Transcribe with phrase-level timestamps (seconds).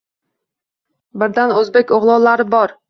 [1.25, 2.77] Birdan o‘zbek o‘g‘lonlari bor.